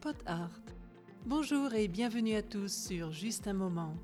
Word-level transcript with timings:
Pot 0.00 0.16
Art. 0.26 0.60
Bonjour 1.24 1.74
et 1.74 1.88
bienvenue 1.88 2.36
à 2.36 2.42
tous 2.42 2.72
sur 2.72 3.10
Juste 3.10 3.48
un 3.48 3.54
moment. 3.54 3.96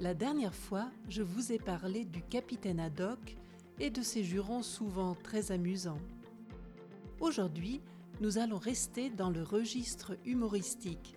La 0.00 0.12
dernière 0.12 0.54
fois, 0.54 0.90
je 1.08 1.22
vous 1.22 1.52
ai 1.52 1.58
parlé 1.58 2.04
du 2.04 2.20
capitaine 2.20 2.80
Haddock 2.80 3.36
et 3.78 3.90
de 3.90 4.02
ses 4.02 4.24
jurons 4.24 4.62
souvent 4.62 5.14
très 5.14 5.52
amusants. 5.52 6.00
Aujourd'hui, 7.20 7.80
nous 8.20 8.38
allons 8.38 8.58
rester 8.58 9.10
dans 9.10 9.30
le 9.30 9.44
registre 9.44 10.16
humoristique. 10.24 11.16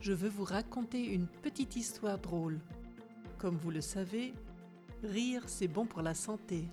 Je 0.00 0.12
veux 0.12 0.28
vous 0.28 0.44
raconter 0.44 1.02
une 1.06 1.26
petite 1.26 1.76
histoire 1.76 2.18
drôle. 2.18 2.60
Comme 3.38 3.56
vous 3.56 3.70
le 3.70 3.80
savez, 3.80 4.34
rire, 5.02 5.44
c'est 5.46 5.68
bon 5.68 5.86
pour 5.86 6.02
la 6.02 6.14
santé. 6.14 6.66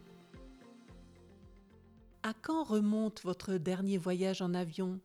À 2.28 2.34
quand 2.34 2.66
remonte 2.66 3.24
votre 3.24 3.54
dernier 3.54 3.98
voyage 3.98 4.42
en 4.42 4.54
avion? 4.54 5.00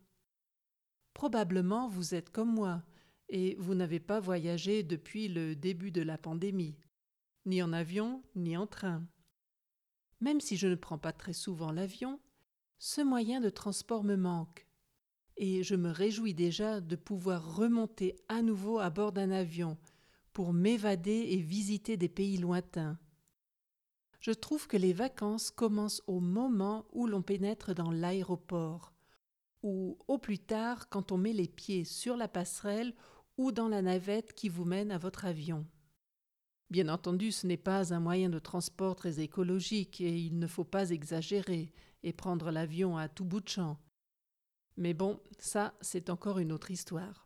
Probablement 1.13 1.87
vous 1.87 2.15
êtes 2.15 2.29
comme 2.29 2.53
moi, 2.53 2.83
et 3.29 3.55
vous 3.59 3.75
n'avez 3.75 4.01
pas 4.01 4.19
voyagé 4.19 4.83
depuis 4.83 5.29
le 5.29 5.55
début 5.55 5.89
de 5.89 6.01
la 6.01 6.17
pandémie, 6.17 6.75
ni 7.45 7.63
en 7.63 7.71
avion, 7.71 8.21
ni 8.35 8.57
en 8.57 8.67
train. 8.67 9.07
Même 10.19 10.41
si 10.41 10.57
je 10.57 10.67
ne 10.67 10.75
prends 10.75 10.97
pas 10.97 11.13
très 11.13 11.31
souvent 11.31 11.71
l'avion, 11.71 12.19
ce 12.77 12.99
moyen 12.99 13.39
de 13.39 13.49
transport 13.49 14.03
me 14.03 14.17
manque, 14.17 14.67
et 15.37 15.63
je 15.63 15.75
me 15.75 15.91
réjouis 15.91 16.33
déjà 16.33 16.81
de 16.81 16.97
pouvoir 16.97 17.55
remonter 17.55 18.17
à 18.27 18.41
nouveau 18.41 18.79
à 18.79 18.89
bord 18.89 19.13
d'un 19.13 19.31
avion 19.31 19.77
pour 20.33 20.51
m'évader 20.51 21.27
et 21.29 21.37
visiter 21.37 21.95
des 21.95 22.09
pays 22.09 22.35
lointains. 22.35 22.99
Je 24.23 24.31
trouve 24.31 24.67
que 24.67 24.77
les 24.77 24.93
vacances 24.93 25.51
commencent 25.51 26.01
au 26.07 26.21
moment 26.21 26.85
où 26.93 27.07
l'on 27.07 27.21
pénètre 27.21 27.75
dans 27.75 27.91
l'aéroport, 27.91 28.93
ou 29.63 29.97
au 30.07 30.17
plus 30.17 30.39
tard 30.39 30.87
quand 30.87 31.11
on 31.11 31.17
met 31.17 31.33
les 31.33 31.49
pieds 31.49 31.83
sur 31.83 32.15
la 32.15 32.29
passerelle 32.29 32.95
ou 33.35 33.51
dans 33.51 33.67
la 33.67 33.81
navette 33.81 34.31
qui 34.31 34.47
vous 34.47 34.63
mène 34.63 34.91
à 34.91 34.97
votre 34.97 35.25
avion. 35.25 35.67
Bien 36.69 36.87
entendu, 36.87 37.33
ce 37.33 37.45
n'est 37.45 37.57
pas 37.57 37.93
un 37.93 37.99
moyen 37.99 38.29
de 38.29 38.39
transport 38.39 38.95
très 38.95 39.19
écologique 39.19 39.99
et 39.99 40.17
il 40.17 40.39
ne 40.39 40.47
faut 40.47 40.63
pas 40.63 40.91
exagérer 40.91 41.73
et 42.01 42.13
prendre 42.13 42.49
l'avion 42.49 42.97
à 42.97 43.09
tout 43.09 43.25
bout 43.25 43.41
de 43.41 43.49
champ. 43.49 43.77
Mais 44.77 44.93
bon, 44.93 45.19
ça, 45.37 45.73
c'est 45.81 46.09
encore 46.09 46.39
une 46.39 46.53
autre 46.53 46.71
histoire. 46.71 47.25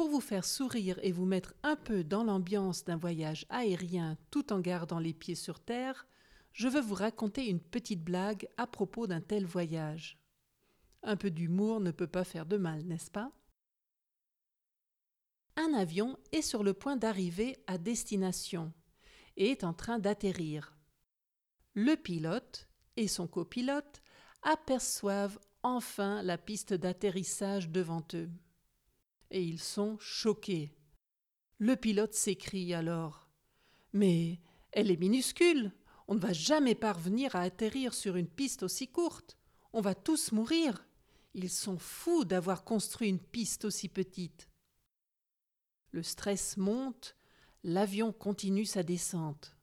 Pour 0.00 0.08
vous 0.08 0.22
faire 0.22 0.46
sourire 0.46 0.98
et 1.02 1.12
vous 1.12 1.26
mettre 1.26 1.52
un 1.62 1.76
peu 1.76 2.02
dans 2.02 2.24
l'ambiance 2.24 2.86
d'un 2.86 2.96
voyage 2.96 3.44
aérien 3.50 4.16
tout 4.30 4.50
en 4.50 4.58
gardant 4.58 4.98
les 4.98 5.12
pieds 5.12 5.34
sur 5.34 5.60
terre, 5.60 6.06
je 6.54 6.68
veux 6.68 6.80
vous 6.80 6.94
raconter 6.94 7.50
une 7.50 7.60
petite 7.60 8.02
blague 8.02 8.48
à 8.56 8.66
propos 8.66 9.06
d'un 9.06 9.20
tel 9.20 9.44
voyage. 9.44 10.18
Un 11.02 11.16
peu 11.16 11.30
d'humour 11.30 11.80
ne 11.80 11.90
peut 11.90 12.06
pas 12.06 12.24
faire 12.24 12.46
de 12.46 12.56
mal, 12.56 12.82
n'est-ce 12.84 13.10
pas? 13.10 13.30
Un 15.56 15.74
avion 15.74 16.18
est 16.32 16.40
sur 16.40 16.62
le 16.62 16.72
point 16.72 16.96
d'arriver 16.96 17.58
à 17.66 17.76
destination 17.76 18.72
et 19.36 19.50
est 19.50 19.64
en 19.64 19.74
train 19.74 19.98
d'atterrir. 19.98 20.78
Le 21.74 21.94
pilote 21.96 22.70
et 22.96 23.06
son 23.06 23.26
copilote 23.26 24.00
aperçoivent 24.40 25.38
enfin 25.62 26.22
la 26.22 26.38
piste 26.38 26.72
d'atterrissage 26.72 27.68
devant 27.68 28.02
eux. 28.14 28.30
Et 29.30 29.42
ils 29.42 29.60
sont 29.60 29.96
choqués. 29.98 30.74
Le 31.58 31.76
pilote 31.76 32.14
s'écrie 32.14 32.74
alors 32.74 33.28
Mais 33.92 34.40
elle 34.72 34.90
est 34.90 34.96
minuscule. 34.96 35.72
On 36.08 36.14
ne 36.14 36.20
va 36.20 36.32
jamais 36.32 36.74
parvenir 36.74 37.36
à 37.36 37.42
atterrir 37.42 37.94
sur 37.94 38.16
une 38.16 38.28
piste 38.28 38.62
aussi 38.62 38.88
courte. 38.88 39.36
On 39.72 39.80
va 39.80 39.94
tous 39.94 40.32
mourir. 40.32 40.86
Ils 41.34 41.50
sont 41.50 41.78
fous 41.78 42.24
d'avoir 42.24 42.64
construit 42.64 43.08
une 43.08 43.20
piste 43.20 43.64
aussi 43.64 43.88
petite. 43.88 44.48
Le 45.92 46.02
stress 46.02 46.56
monte, 46.56 47.16
l'avion 47.62 48.12
continue 48.12 48.64
sa 48.64 48.82
descente. 48.82 49.56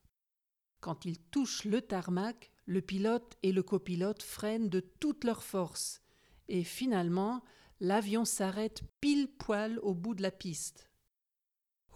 Quand 0.80 1.04
il 1.04 1.18
touche 1.18 1.64
le 1.64 1.82
tarmac, 1.82 2.52
le 2.64 2.80
pilote 2.80 3.36
et 3.42 3.52
le 3.52 3.62
copilote 3.62 4.22
freinent 4.22 4.68
de 4.68 4.80
toute 4.80 5.24
leur 5.24 5.42
force, 5.42 6.02
et 6.48 6.64
finalement, 6.64 7.42
l'avion 7.80 8.24
s'arrête 8.24 8.82
pile 9.00 9.28
poil 9.28 9.78
au 9.80 9.94
bout 9.94 10.14
de 10.14 10.22
la 10.22 10.30
piste. 10.30 10.90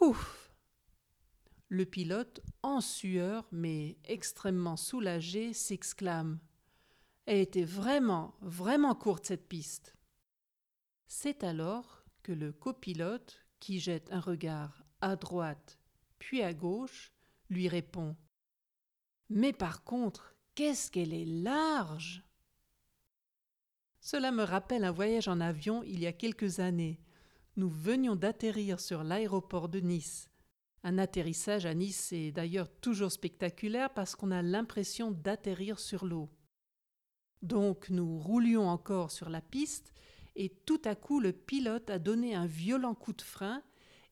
Ouf 0.00 0.52
Le 1.68 1.84
pilote, 1.84 2.40
en 2.62 2.80
sueur, 2.80 3.46
mais 3.52 3.98
extrêmement 4.04 4.76
soulagé, 4.76 5.52
s'exclame 5.52 6.38
Elle 7.26 7.38
était 7.38 7.64
vraiment, 7.64 8.34
vraiment 8.40 8.94
courte 8.94 9.26
cette 9.26 9.48
piste. 9.48 9.96
C'est 11.06 11.44
alors 11.44 12.04
que 12.22 12.32
le 12.32 12.52
copilote, 12.52 13.44
qui 13.60 13.78
jette 13.78 14.10
un 14.12 14.20
regard 14.20 14.84
à 15.00 15.14
droite 15.14 15.78
puis 16.18 16.42
à 16.42 16.54
gauche, 16.54 17.12
lui 17.50 17.68
répond 17.68 18.16
Mais 19.28 19.52
par 19.52 19.82
contre, 19.82 20.36
qu'est-ce 20.54 20.90
qu'elle 20.90 21.12
est 21.12 21.24
large 21.24 22.24
Cela 24.04 24.32
me 24.32 24.42
rappelle 24.42 24.82
un 24.82 24.90
voyage 24.90 25.28
en 25.28 25.40
avion 25.40 25.84
il 25.84 26.00
y 26.00 26.08
a 26.08 26.12
quelques 26.12 26.58
années. 26.58 26.98
Nous 27.54 27.68
venions 27.70 28.16
d'atterrir 28.16 28.80
sur 28.80 29.04
l'aéroport 29.04 29.68
de 29.68 29.78
Nice. 29.78 30.28
Un 30.82 30.98
atterrissage 30.98 31.66
à 31.66 31.74
Nice 31.74 32.12
est 32.12 32.32
d'ailleurs 32.32 32.68
toujours 32.80 33.12
spectaculaire 33.12 33.94
parce 33.94 34.16
qu'on 34.16 34.32
a 34.32 34.42
l'impression 34.42 35.12
d'atterrir 35.12 35.78
sur 35.78 36.04
l'eau. 36.04 36.28
Donc 37.42 37.90
nous 37.90 38.18
roulions 38.18 38.68
encore 38.68 39.12
sur 39.12 39.28
la 39.28 39.40
piste 39.40 39.92
et 40.34 40.48
tout 40.48 40.82
à 40.84 40.96
coup 40.96 41.20
le 41.20 41.32
pilote 41.32 41.88
a 41.88 42.00
donné 42.00 42.34
un 42.34 42.46
violent 42.46 42.96
coup 42.96 43.12
de 43.12 43.22
frein 43.22 43.62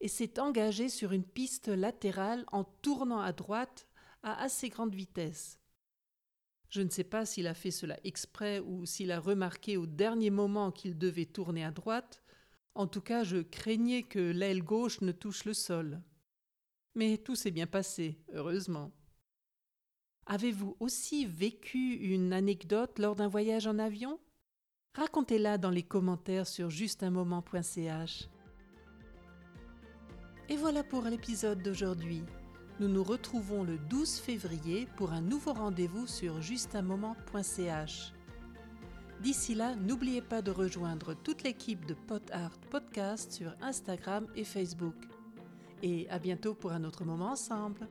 et 0.00 0.06
s'est 0.06 0.38
engagé 0.38 0.88
sur 0.88 1.10
une 1.10 1.24
piste 1.24 1.66
latérale 1.66 2.44
en 2.52 2.62
tournant 2.62 3.20
à 3.20 3.32
droite 3.32 3.88
à 4.22 4.40
assez 4.40 4.68
grande 4.68 4.94
vitesse. 4.94 5.59
Je 6.70 6.82
ne 6.82 6.88
sais 6.88 7.04
pas 7.04 7.26
s'il 7.26 7.48
a 7.48 7.54
fait 7.54 7.72
cela 7.72 7.98
exprès 8.04 8.60
ou 8.60 8.86
s'il 8.86 9.10
a 9.10 9.18
remarqué 9.18 9.76
au 9.76 9.86
dernier 9.86 10.30
moment 10.30 10.70
qu'il 10.70 10.96
devait 10.96 11.26
tourner 11.26 11.64
à 11.64 11.72
droite. 11.72 12.22
En 12.76 12.86
tout 12.86 13.00
cas, 13.00 13.24
je 13.24 13.38
craignais 13.38 14.04
que 14.04 14.20
l'aile 14.20 14.62
gauche 14.62 15.00
ne 15.00 15.10
touche 15.10 15.44
le 15.44 15.52
sol. 15.52 16.00
Mais 16.94 17.18
tout 17.18 17.34
s'est 17.34 17.50
bien 17.50 17.66
passé, 17.66 18.20
heureusement. 18.32 18.92
Avez-vous 20.26 20.76
aussi 20.78 21.26
vécu 21.26 21.94
une 21.94 22.32
anecdote 22.32 23.00
lors 23.00 23.16
d'un 23.16 23.26
voyage 23.26 23.66
en 23.66 23.80
avion? 23.80 24.20
Racontez-la 24.94 25.58
dans 25.58 25.70
les 25.70 25.82
commentaires 25.82 26.46
sur 26.46 26.70
justunmoment.ch. 26.70 28.28
Et 30.48 30.56
voilà 30.56 30.84
pour 30.84 31.02
l'épisode 31.02 31.62
d'aujourd'hui. 31.62 32.22
Nous 32.80 32.88
nous 32.88 33.04
retrouvons 33.04 33.62
le 33.62 33.76
12 33.76 34.20
février 34.20 34.88
pour 34.96 35.12
un 35.12 35.20
nouveau 35.20 35.52
rendez-vous 35.52 36.06
sur 36.06 36.40
justunmoment.ch. 36.40 38.14
D'ici 39.20 39.54
là, 39.54 39.76
n'oubliez 39.76 40.22
pas 40.22 40.40
de 40.40 40.50
rejoindre 40.50 41.12
toute 41.12 41.42
l'équipe 41.42 41.84
de 41.84 41.92
Pot 41.92 42.22
Art 42.32 42.56
Podcast 42.70 43.32
sur 43.32 43.54
Instagram 43.60 44.26
et 44.34 44.44
Facebook. 44.44 44.94
Et 45.82 46.08
à 46.08 46.18
bientôt 46.18 46.54
pour 46.54 46.72
un 46.72 46.84
autre 46.84 47.04
moment 47.04 47.32
ensemble. 47.32 47.86